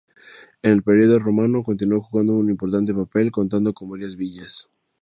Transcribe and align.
En 0.63 0.71
el 0.71 0.81
período 0.81 1.19
romano 1.19 1.61
continuó 1.63 2.01
jugando 2.01 2.33
un 2.33 2.49
importante 2.49 2.91
papel, 2.91 3.31
contando 3.31 3.71
con 3.71 3.87
varias 3.87 4.15
"villas". 4.15 4.67